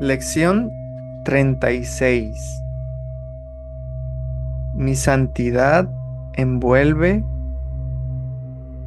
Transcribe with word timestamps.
Lección 0.00 0.72
36. 1.26 2.62
Mi 4.74 4.94
santidad 4.94 5.90
envuelve 6.32 7.22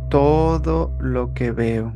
todo 0.10 0.92
lo 1.00 1.36
que 1.36 1.52
veo. 1.52 1.94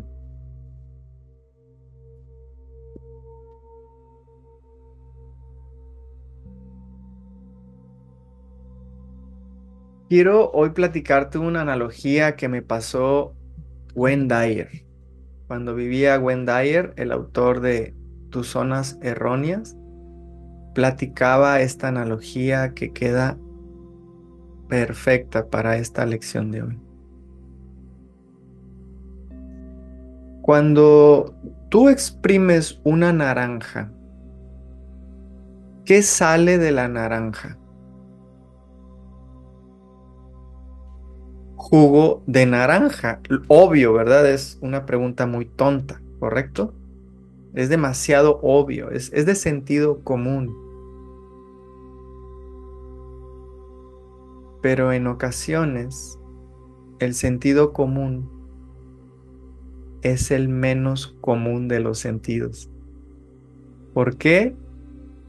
Quiero 10.09 10.51
hoy 10.51 10.69
platicarte 10.69 11.39
una 11.39 11.61
analogía 11.61 12.35
que 12.35 12.49
me 12.49 12.61
pasó 12.61 13.33
Wayne 13.95 14.27
Dyer. 14.27 14.69
Cuando 15.47 15.73
vivía 15.73 16.19
Wayne 16.19 16.45
Dyer, 16.45 16.93
el 16.97 17.11
autor 17.11 17.61
de 17.61 17.95
Tus 18.29 18.47
zonas 18.47 18.97
erróneas, 19.01 19.75
platicaba 20.73 21.61
esta 21.61 21.87
analogía 21.87 22.73
que 22.73 22.93
queda 22.93 23.37
perfecta 24.67 25.47
para 25.47 25.77
esta 25.77 26.05
lección 26.05 26.51
de 26.51 26.61
hoy. 26.61 26.79
Cuando 30.41 31.33
tú 31.69 31.89
exprimes 31.89 32.79
una 32.83 33.11
naranja, 33.11 33.91
¿qué 35.83 36.01
sale 36.03 36.57
de 36.57 36.71
la 36.71 36.87
naranja? 36.87 37.57
Jugo 41.55 42.23
de 42.27 42.45
naranja. 42.45 43.19
Obvio, 43.47 43.93
¿verdad? 43.93 44.29
Es 44.29 44.57
una 44.61 44.85
pregunta 44.85 45.25
muy 45.25 45.45
tonta, 45.45 46.01
¿correcto? 46.19 46.73
Es 47.57 47.69
demasiado 47.69 48.39
obvio, 48.43 48.91
es, 48.91 49.09
de 49.09 49.33
sentido 49.33 50.03
común. 50.03 50.55
Pero 54.61 54.93
en 54.93 55.07
ocasiones 55.07 56.19
el 56.99 57.15
sentido 57.15 57.73
común 57.73 58.29
es 60.03 60.29
el 60.29 60.49
menos 60.49 61.17
común 61.19 61.67
de 61.67 61.79
los 61.79 61.97
sentidos. 61.97 62.69
¿Por 63.95 64.17
qué? 64.17 64.55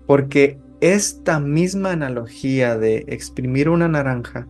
Porque 0.06 0.61
esta 0.83 1.41
misma 1.41 1.93
analogía 1.93 2.77
de 2.77 3.06
exprimir 3.09 3.71
una 3.71 3.89
naranja 3.89 4.47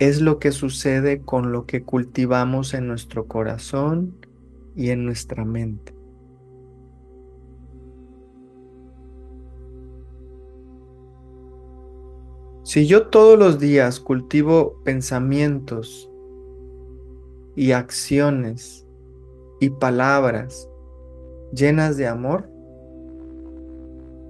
es 0.00 0.20
lo 0.20 0.40
que 0.40 0.50
sucede 0.50 1.20
con 1.20 1.52
lo 1.52 1.64
que 1.64 1.84
cultivamos 1.84 2.74
en 2.74 2.88
nuestro 2.88 3.28
corazón 3.28 4.16
y 4.74 4.90
en 4.90 5.04
nuestra 5.04 5.44
mente. 5.44 5.99
Si 12.70 12.86
yo 12.86 13.08
todos 13.08 13.36
los 13.36 13.58
días 13.58 13.98
cultivo 13.98 14.80
pensamientos 14.84 16.08
y 17.56 17.72
acciones 17.72 18.86
y 19.58 19.70
palabras 19.70 20.70
llenas 21.52 21.96
de 21.96 22.06
amor, 22.06 22.48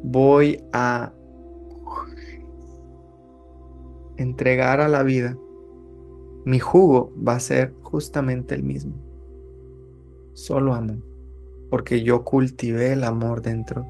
voy 0.02 0.58
a 0.72 1.12
entregar 4.16 4.80
a 4.80 4.88
la 4.88 5.02
vida. 5.02 5.36
Mi 6.46 6.58
jugo 6.58 7.12
va 7.22 7.34
a 7.34 7.40
ser 7.40 7.74
justamente 7.82 8.54
el 8.54 8.62
mismo. 8.62 8.94
Solo 10.32 10.72
amor, 10.72 11.04
porque 11.68 12.02
yo 12.02 12.24
cultivé 12.24 12.94
el 12.94 13.04
amor 13.04 13.42
dentro 13.42 13.84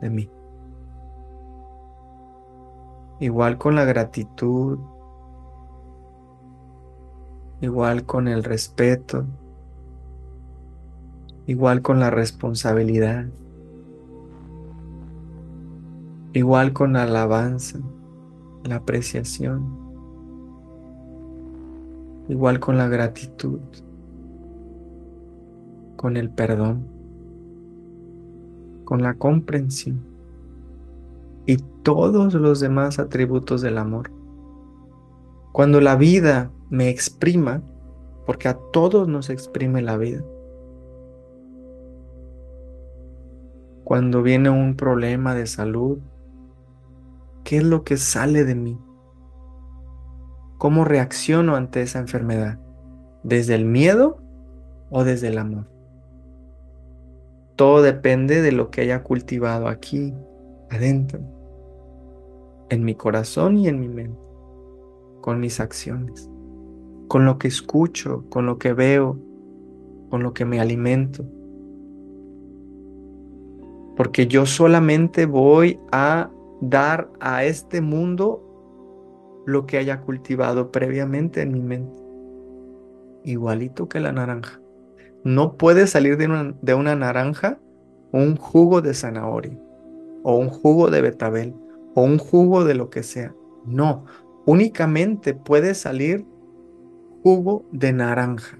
de 0.00 0.10
mí. 0.10 0.28
Igual 3.22 3.56
con 3.56 3.76
la 3.76 3.84
gratitud, 3.84 4.80
igual 7.60 8.04
con 8.04 8.26
el 8.26 8.42
respeto, 8.42 9.26
igual 11.46 11.82
con 11.82 12.00
la 12.00 12.10
responsabilidad, 12.10 13.26
igual 16.32 16.72
con 16.72 16.94
la 16.94 17.04
alabanza, 17.04 17.78
la 18.64 18.74
apreciación, 18.74 19.68
igual 22.28 22.58
con 22.58 22.76
la 22.76 22.88
gratitud, 22.88 23.60
con 25.94 26.16
el 26.16 26.28
perdón, 26.28 26.88
con 28.84 29.00
la 29.00 29.14
comprensión 29.14 30.11
y 31.46 31.56
todos 31.82 32.34
los 32.34 32.60
demás 32.60 32.98
atributos 32.98 33.62
del 33.62 33.78
amor. 33.78 34.10
Cuando 35.52 35.80
la 35.80 35.96
vida 35.96 36.50
me 36.70 36.88
exprima, 36.88 37.62
porque 38.26 38.48
a 38.48 38.58
todos 38.72 39.08
nos 39.08 39.30
exprime 39.30 39.82
la 39.82 39.96
vida. 39.96 40.22
Cuando 43.84 44.22
viene 44.22 44.48
un 44.48 44.76
problema 44.76 45.34
de 45.34 45.46
salud, 45.46 45.98
¿qué 47.44 47.58
es 47.58 47.64
lo 47.64 47.84
que 47.84 47.96
sale 47.96 48.44
de 48.44 48.54
mí? 48.54 48.78
¿Cómo 50.58 50.84
reacciono 50.84 51.56
ante 51.56 51.82
esa 51.82 51.98
enfermedad? 51.98 52.58
¿Desde 53.24 53.54
el 53.54 53.64
miedo 53.64 54.22
o 54.90 55.04
desde 55.04 55.28
el 55.28 55.38
amor? 55.38 55.66
Todo 57.56 57.82
depende 57.82 58.40
de 58.40 58.52
lo 58.52 58.70
que 58.70 58.82
haya 58.82 59.02
cultivado 59.02 59.68
aquí, 59.68 60.14
adentro, 60.72 61.20
en 62.70 62.84
mi 62.84 62.94
corazón 62.94 63.58
y 63.58 63.68
en 63.68 63.78
mi 63.78 63.88
mente, 63.88 64.18
con 65.20 65.40
mis 65.40 65.60
acciones, 65.60 66.30
con 67.08 67.26
lo 67.26 67.38
que 67.38 67.48
escucho, 67.48 68.24
con 68.30 68.46
lo 68.46 68.58
que 68.58 68.72
veo, 68.72 69.18
con 70.10 70.22
lo 70.22 70.32
que 70.32 70.44
me 70.44 70.60
alimento. 70.60 71.24
Porque 73.96 74.26
yo 74.26 74.46
solamente 74.46 75.26
voy 75.26 75.78
a 75.92 76.30
dar 76.62 77.10
a 77.20 77.44
este 77.44 77.82
mundo 77.82 78.42
lo 79.44 79.66
que 79.66 79.76
haya 79.76 80.00
cultivado 80.00 80.72
previamente 80.72 81.42
en 81.42 81.52
mi 81.52 81.60
mente. 81.60 81.98
Igualito 83.24 83.88
que 83.88 84.00
la 84.00 84.12
naranja. 84.12 84.60
No 85.24 85.56
puede 85.56 85.86
salir 85.86 86.16
de 86.16 86.26
una, 86.26 86.54
de 86.62 86.74
una 86.74 86.96
naranja 86.96 87.60
un 88.12 88.36
jugo 88.36 88.80
de 88.80 88.94
zanahoria 88.94 89.61
o 90.22 90.36
un 90.36 90.48
jugo 90.48 90.90
de 90.90 91.02
betabel 91.02 91.54
o 91.94 92.02
un 92.02 92.18
jugo 92.18 92.64
de 92.64 92.74
lo 92.74 92.90
que 92.90 93.02
sea. 93.02 93.34
No, 93.66 94.04
únicamente 94.46 95.34
puede 95.34 95.74
salir 95.74 96.24
jugo 97.22 97.64
de 97.70 97.92
naranja. 97.92 98.58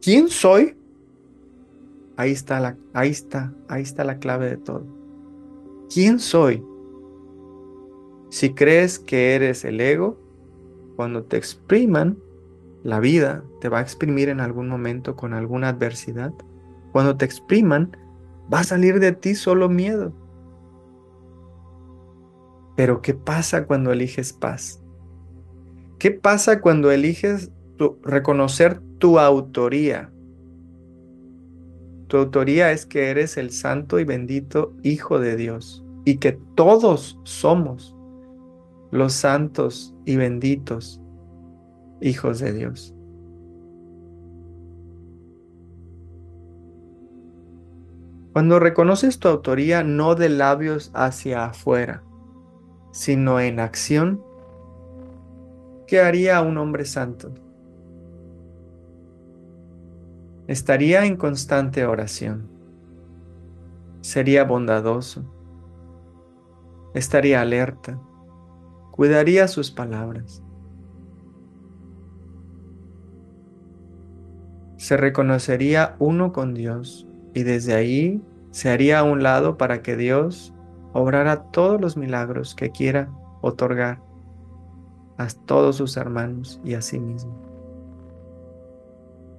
¿Quién 0.00 0.28
soy? 0.28 0.76
Ahí 2.16 2.32
está 2.32 2.60
la, 2.60 2.76
ahí 2.94 3.10
está, 3.10 3.52
ahí 3.68 3.82
está 3.82 4.04
la 4.04 4.18
clave 4.18 4.48
de 4.50 4.56
todo. 4.56 4.86
¿Quién 5.92 6.18
soy? 6.18 6.64
Si 8.30 8.54
crees 8.54 8.98
que 8.98 9.34
eres 9.34 9.64
el 9.64 9.80
ego, 9.80 10.18
cuando 10.96 11.24
te 11.24 11.36
expriman, 11.36 12.18
la 12.82 13.00
vida 13.00 13.44
te 13.60 13.68
va 13.68 13.78
a 13.78 13.82
exprimir 13.82 14.28
en 14.28 14.40
algún 14.40 14.68
momento 14.68 15.16
con 15.16 15.34
alguna 15.34 15.68
adversidad. 15.68 16.32
Cuando 16.92 17.16
te 17.16 17.24
expriman, 17.24 17.96
Va 18.52 18.60
a 18.60 18.64
salir 18.64 19.00
de 19.00 19.12
ti 19.12 19.34
solo 19.34 19.68
miedo. 19.68 20.12
Pero 22.76 23.00
¿qué 23.00 23.14
pasa 23.14 23.66
cuando 23.66 23.92
eliges 23.92 24.32
paz? 24.32 24.82
¿Qué 25.98 26.10
pasa 26.10 26.60
cuando 26.60 26.90
eliges 26.90 27.50
reconocer 28.02 28.80
tu 28.98 29.18
autoría? 29.18 30.12
Tu 32.08 32.18
autoría 32.18 32.70
es 32.70 32.86
que 32.86 33.10
eres 33.10 33.36
el 33.36 33.50
santo 33.50 33.98
y 33.98 34.04
bendito 34.04 34.74
Hijo 34.82 35.18
de 35.18 35.36
Dios 35.36 35.84
y 36.04 36.18
que 36.18 36.38
todos 36.54 37.18
somos 37.24 37.96
los 38.92 39.12
santos 39.12 39.94
y 40.04 40.16
benditos 40.16 41.00
hijos 42.00 42.38
de 42.38 42.52
Dios. 42.52 42.95
Cuando 48.36 48.58
reconoces 48.58 49.18
tu 49.18 49.28
autoría 49.28 49.82
no 49.82 50.14
de 50.14 50.28
labios 50.28 50.90
hacia 50.92 51.46
afuera, 51.46 52.02
sino 52.92 53.40
en 53.40 53.60
acción, 53.60 54.22
¿qué 55.86 56.02
haría 56.02 56.42
un 56.42 56.58
hombre 56.58 56.84
santo? 56.84 57.32
Estaría 60.48 61.06
en 61.06 61.16
constante 61.16 61.86
oración, 61.86 62.46
sería 64.02 64.44
bondadoso, 64.44 65.24
estaría 66.92 67.40
alerta, 67.40 67.98
cuidaría 68.90 69.48
sus 69.48 69.70
palabras. 69.70 70.42
Se 74.76 74.98
reconocería 74.98 75.96
uno 75.98 76.34
con 76.34 76.52
Dios 76.52 77.08
y 77.36 77.42
desde 77.42 77.74
ahí 77.74 78.22
se 78.50 78.70
haría 78.70 79.00
a 79.00 79.02
un 79.02 79.22
lado 79.22 79.58
para 79.58 79.82
que 79.82 79.94
Dios 79.94 80.54
obrara 80.94 81.42
todos 81.50 81.78
los 81.78 81.94
milagros 81.94 82.54
que 82.54 82.70
quiera 82.70 83.10
otorgar 83.42 84.00
a 85.18 85.26
todos 85.44 85.76
sus 85.76 85.98
hermanos 85.98 86.58
y 86.64 86.72
a 86.72 86.80
sí 86.80 86.98
mismo. 86.98 87.38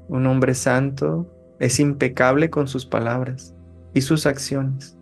Un 0.09 0.27
hombre 0.27 0.53
santo 0.53 1.25
es 1.57 1.79
impecable 1.79 2.51
con 2.51 2.67
sus 2.67 2.85
palabras 2.85 3.55
y 3.95 4.01
sus 4.01 4.27
acciones. 4.27 4.95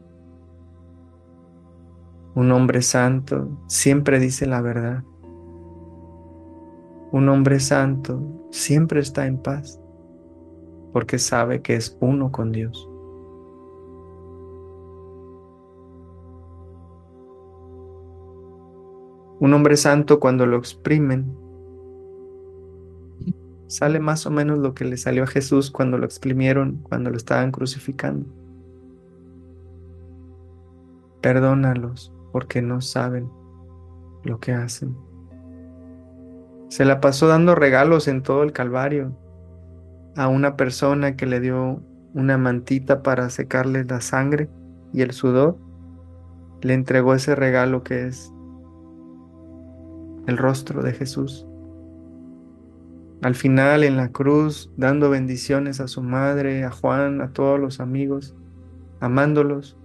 Un 2.34 2.50
hombre 2.54 2.82
santo 2.82 3.50
siempre 3.68 4.20
dice 4.20 4.46
la 4.46 4.62
verdad. 4.62 5.04
Un 7.12 7.28
hombre 7.28 7.60
santo 7.60 8.48
siempre 8.52 9.02
está 9.02 9.28
en 9.28 9.38
paz 9.38 9.82
porque 10.96 11.20
sabe 11.20 11.62
que 11.62 11.76
es 11.76 11.98
uno 12.00 12.32
con 12.32 12.54
Dios. 12.54 12.90
Un 19.42 19.54
hombre 19.54 19.76
santo 19.76 20.22
cuando 20.22 20.46
lo 20.46 20.56
exprimen, 20.56 21.36
sale 23.68 24.00
más 24.00 24.26
o 24.26 24.32
menos 24.32 24.60
lo 24.60 24.74
que 24.74 24.86
le 24.86 24.96
salió 24.96 25.24
a 25.24 25.28
Jesús 25.28 25.70
cuando 25.70 25.98
lo 25.98 26.06
exprimieron, 26.06 26.78
cuando 26.78 27.10
lo 27.10 27.18
estaban 27.18 27.52
crucificando. 27.52 28.26
Perdónalos 31.20 32.14
porque 32.32 32.62
no 32.62 32.80
saben 32.80 33.30
lo 34.24 34.40
que 34.40 34.54
hacen. 34.54 34.96
Se 36.70 36.86
la 36.86 37.02
pasó 37.02 37.28
dando 37.28 37.54
regalos 37.54 38.08
en 38.08 38.24
todo 38.24 38.44
el 38.44 38.54
Calvario 38.54 39.25
a 40.16 40.28
una 40.28 40.56
persona 40.56 41.16
que 41.16 41.26
le 41.26 41.40
dio 41.40 41.82
una 42.14 42.38
mantita 42.38 43.04
para 43.04 43.30
secarle 43.30 43.84
la 43.84 44.02
sangre 44.02 44.50
y 44.94 45.02
el 45.02 45.12
sudor. 45.12 45.58
Le 46.62 46.74
entregó 46.74 47.14
ese 47.14 47.36
regalo 47.36 47.84
que 47.84 48.08
es 48.08 48.32
el 50.28 50.38
rostro 50.38 50.82
de 50.82 50.94
Jesús. 50.94 51.46
Al 53.22 53.36
final 53.36 53.84
en 53.84 53.98
la 53.98 54.10
cruz, 54.10 54.72
dando 54.78 55.10
bendiciones 55.10 55.80
a 55.80 55.88
su 55.88 56.02
madre, 56.02 56.64
a 56.64 56.72
Juan, 56.72 57.22
a 57.22 57.32
todos 57.32 57.60
los 57.60 57.80
amigos, 57.80 58.36
amándolos, 59.00 59.78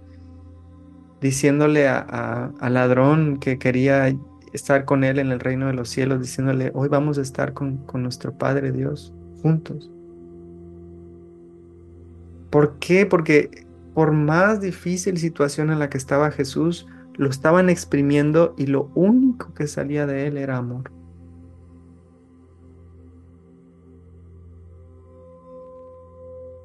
diciéndole 1.21 1.87
al 1.87 2.73
ladrón 2.73 3.37
que 3.37 3.57
quería 3.57 4.13
estar 4.53 4.85
con 4.85 5.03
él 5.03 5.19
en 5.19 5.31
el 5.31 5.39
reino 5.39 5.67
de 5.67 5.73
los 5.73 5.89
cielos, 5.89 6.21
diciéndole, 6.21 6.71
hoy 6.73 6.89
vamos 6.89 7.17
a 7.17 7.21
estar 7.21 7.53
con, 7.53 7.77
con 7.85 8.03
nuestro 8.03 8.37
Padre 8.37 8.71
Dios 8.71 9.13
juntos. 9.41 9.91
¿Por 12.51 12.77
qué? 12.79 13.05
Porque 13.05 13.65
por 13.93 14.11
más 14.11 14.61
difícil 14.61 15.17
situación 15.17 15.71
en 15.71 15.79
la 15.79 15.89
que 15.89 15.97
estaba 15.97 16.31
Jesús, 16.31 16.87
lo 17.15 17.29
estaban 17.29 17.69
exprimiendo 17.69 18.53
y 18.57 18.67
lo 18.67 18.91
único 18.95 19.53
que 19.53 19.67
salía 19.67 20.05
de 20.05 20.27
él 20.27 20.37
era 20.37 20.57
amor. 20.57 20.91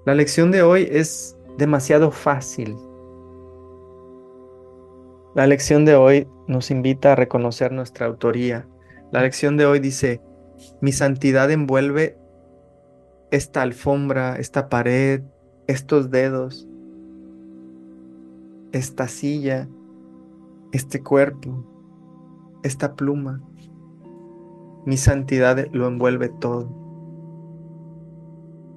La 0.04 0.14
lección 0.14 0.52
de 0.52 0.62
hoy 0.62 0.88
es 0.90 1.36
demasiado 1.58 2.10
fácil. 2.10 2.76
La 5.34 5.46
lección 5.46 5.84
de 5.84 5.96
hoy 5.96 6.28
nos 6.46 6.70
invita 6.70 7.12
a 7.12 7.16
reconocer 7.16 7.72
nuestra 7.72 8.06
autoría. 8.06 8.68
La 9.12 9.22
lección 9.22 9.56
de 9.56 9.66
hoy 9.66 9.80
dice, 9.80 10.20
mi 10.80 10.92
santidad 10.92 11.50
envuelve 11.50 12.16
esta 13.30 13.62
alfombra, 13.62 14.36
esta 14.36 14.68
pared, 14.68 15.22
estos 15.66 16.10
dedos, 16.10 16.68
esta 18.72 19.08
silla, 19.08 19.68
este 20.72 21.02
cuerpo, 21.02 21.64
esta 22.62 22.94
pluma. 22.94 23.40
Mi 24.84 24.96
santidad 24.96 25.66
lo 25.72 25.88
envuelve 25.88 26.28
todo. 26.28 26.68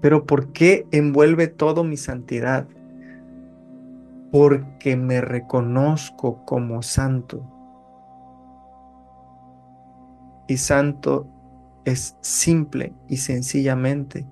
Pero 0.01 0.25
¿por 0.25 0.51
qué 0.53 0.87
envuelve 0.91 1.47
todo 1.47 1.83
mi 1.83 1.97
santidad? 1.97 2.67
Porque 4.31 4.95
me 4.95 5.21
reconozco 5.21 6.45
como 6.45 6.81
santo. 6.81 7.43
Y 10.47 10.57
santo 10.57 11.27
es 11.85 12.17
simple 12.21 12.93
y 13.07 13.17
sencillamente 13.17 14.25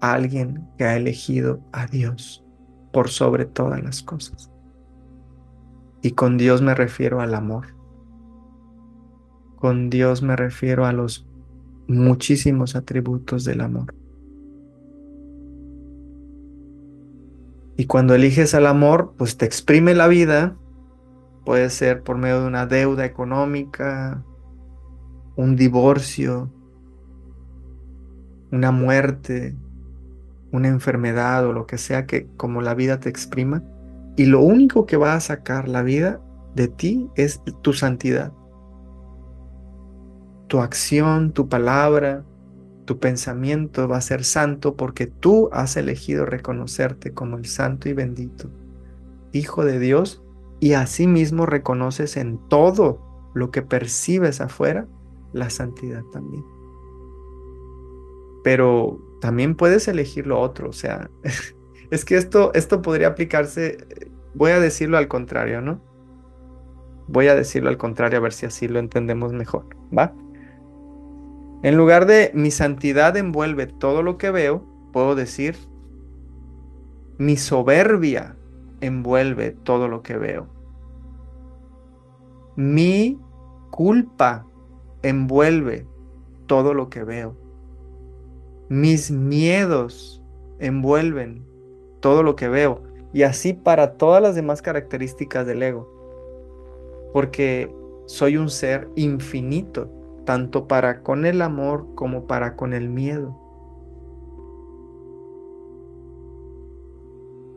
alguien 0.00 0.68
que 0.76 0.84
ha 0.84 0.96
elegido 0.96 1.60
a 1.72 1.86
Dios 1.86 2.44
por 2.92 3.08
sobre 3.08 3.46
todas 3.46 3.82
las 3.82 4.02
cosas. 4.02 4.50
Y 6.02 6.12
con 6.12 6.38
Dios 6.38 6.62
me 6.62 6.74
refiero 6.74 7.20
al 7.20 7.34
amor. 7.34 7.74
Con 9.56 9.90
Dios 9.90 10.22
me 10.22 10.36
refiero 10.36 10.86
a 10.86 10.92
los 10.92 11.26
muchísimos 11.88 12.76
atributos 12.76 13.44
del 13.44 13.60
amor. 13.60 13.94
Y 17.76 17.86
cuando 17.86 18.14
eliges 18.14 18.54
al 18.54 18.66
amor, 18.66 19.14
pues 19.16 19.36
te 19.36 19.46
exprime 19.46 19.94
la 19.94 20.08
vida. 20.08 20.56
Puede 21.44 21.70
ser 21.70 22.02
por 22.02 22.18
medio 22.18 22.40
de 22.40 22.46
una 22.46 22.66
deuda 22.66 23.04
económica, 23.04 24.24
un 25.36 25.56
divorcio, 25.56 26.52
una 28.50 28.72
muerte, 28.72 29.56
una 30.52 30.68
enfermedad 30.68 31.46
o 31.46 31.52
lo 31.52 31.66
que 31.66 31.78
sea 31.78 32.06
que 32.06 32.26
como 32.36 32.62
la 32.62 32.74
vida 32.74 33.00
te 33.00 33.08
exprima. 33.08 33.62
Y 34.16 34.26
lo 34.26 34.40
único 34.40 34.86
que 34.86 34.96
va 34.96 35.14
a 35.14 35.20
sacar 35.20 35.68
la 35.68 35.82
vida 35.82 36.20
de 36.54 36.68
ti 36.68 37.08
es 37.14 37.40
tu 37.62 37.72
santidad. 37.72 38.32
Tu 40.48 40.60
acción, 40.60 41.32
tu 41.32 41.48
palabra, 41.48 42.24
tu 42.84 42.98
pensamiento 42.98 43.86
va 43.86 43.98
a 43.98 44.00
ser 44.00 44.24
santo 44.24 44.74
porque 44.74 45.06
tú 45.06 45.50
has 45.52 45.76
elegido 45.76 46.24
reconocerte 46.24 47.12
como 47.12 47.36
el 47.36 47.44
santo 47.44 47.88
y 47.88 47.92
bendito 47.92 48.50
Hijo 49.32 49.64
de 49.64 49.78
Dios 49.78 50.22
y 50.58 50.72
asimismo 50.72 51.44
reconoces 51.44 52.16
en 52.16 52.38
todo 52.48 52.98
lo 53.34 53.50
que 53.50 53.60
percibes 53.60 54.40
afuera 54.40 54.88
la 55.34 55.50
santidad 55.50 56.02
también. 56.12 56.44
Pero 58.42 58.98
también 59.20 59.54
puedes 59.54 59.88
elegir 59.88 60.26
lo 60.26 60.40
otro, 60.40 60.70
o 60.70 60.72
sea, 60.72 61.10
es 61.90 62.04
que 62.04 62.16
esto, 62.16 62.52
esto 62.54 62.82
podría 62.82 63.08
aplicarse, 63.08 63.78
voy 64.34 64.52
a 64.52 64.60
decirlo 64.60 64.98
al 64.98 65.08
contrario, 65.08 65.60
¿no? 65.60 65.80
Voy 67.06 67.28
a 67.28 67.34
decirlo 67.34 67.70
al 67.70 67.78
contrario 67.78 68.18
a 68.18 68.22
ver 68.22 68.32
si 68.32 68.46
así 68.46 68.68
lo 68.68 68.78
entendemos 68.78 69.32
mejor, 69.32 69.66
¿va? 69.96 70.14
En 71.62 71.76
lugar 71.76 72.06
de 72.06 72.30
mi 72.34 72.50
santidad 72.50 73.16
envuelve 73.16 73.66
todo 73.66 74.02
lo 74.02 74.18
que 74.18 74.30
veo, 74.30 74.64
puedo 74.92 75.14
decir, 75.14 75.56
mi 77.18 77.36
soberbia 77.36 78.36
envuelve 78.80 79.50
todo 79.50 79.88
lo 79.88 80.02
que 80.02 80.16
veo. 80.16 80.46
Mi 82.54 83.18
culpa 83.70 84.46
envuelve 85.02 85.86
todo 86.46 86.74
lo 86.74 86.88
que 86.90 87.02
veo. 87.02 87.36
Mis 88.68 89.10
miedos 89.10 90.22
envuelven 90.58 91.42
todo 92.00 92.22
lo 92.22 92.36
que 92.36 92.48
veo. 92.48 92.82
Y 93.12 93.22
así 93.22 93.54
para 93.54 93.94
todas 93.94 94.22
las 94.22 94.34
demás 94.34 94.60
características 94.60 95.46
del 95.46 95.62
ego. 95.62 95.88
Porque 97.12 97.74
soy 98.06 98.36
un 98.36 98.50
ser 98.50 98.88
infinito, 98.96 99.90
tanto 100.26 100.68
para 100.68 101.02
con 101.02 101.24
el 101.24 101.40
amor 101.40 101.86
como 101.94 102.26
para 102.26 102.56
con 102.56 102.74
el 102.74 102.90
miedo. 102.90 103.38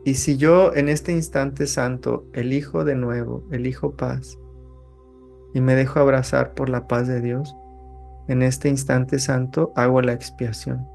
Y 0.04 0.14
si 0.14 0.36
yo 0.36 0.74
en 0.74 0.88
este 0.88 1.12
instante 1.12 1.66
santo 1.66 2.26
elijo 2.32 2.84
de 2.84 2.96
nuevo, 2.96 3.44
elijo 3.52 3.92
paz, 3.92 4.38
y 5.54 5.60
me 5.60 5.74
dejo 5.74 6.00
abrazar 6.00 6.54
por 6.54 6.68
la 6.70 6.88
paz 6.88 7.06
de 7.06 7.20
Dios, 7.20 7.54
en 8.26 8.42
este 8.42 8.68
instante 8.68 9.18
santo 9.18 9.72
hago 9.76 10.00
la 10.00 10.12
expiación 10.12 10.91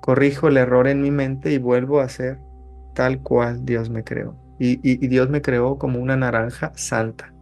corrijo 0.00 0.48
el 0.48 0.56
error 0.56 0.88
en 0.88 1.00
mi 1.00 1.10
mente 1.10 1.52
y 1.52 1.58
vuelvo 1.58 2.00
a 2.00 2.08
ser 2.08 2.38
tal 2.94 3.22
cual 3.22 3.64
Dios 3.64 3.90
me 3.90 4.04
creó. 4.04 4.36
Y, 4.58 4.76
Dios 5.06 5.30
me 5.30 5.40
creó 5.40 5.78
como 5.78 6.00
una 6.00 6.16
naranja 6.16 6.72
santa. 6.74 7.32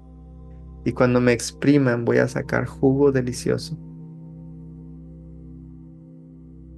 Y 0.85 0.93
cuando 0.93 1.21
me 1.21 1.33
expriman 1.33 2.05
voy 2.05 2.19
a 2.19 2.29
sacar 2.29 2.67
jugo 2.67 3.11
delicioso. 3.11 3.77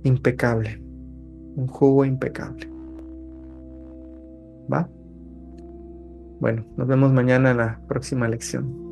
Impecable. 0.05 0.81
Un 1.57 1.67
jugo 1.67 2.05
impecable. 2.05 2.69
¿Va? 4.73 4.89
Bueno, 6.41 6.65
nos 6.77 6.87
vemos 6.87 7.13
mañana 7.13 7.51
en 7.51 7.57
la 7.57 7.81
próxima 7.89 8.29
lección. 8.29 8.88